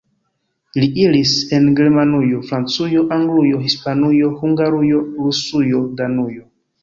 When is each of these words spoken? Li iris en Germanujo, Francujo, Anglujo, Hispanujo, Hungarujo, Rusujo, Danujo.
Li 0.83 0.87
iris 1.01 1.33
en 1.57 1.67
Germanujo, 1.79 2.39
Francujo, 2.47 3.03
Anglujo, 3.19 3.61
Hispanujo, 3.67 4.31
Hungarujo, 4.41 5.03
Rusujo, 5.27 5.83
Danujo. 6.01 6.43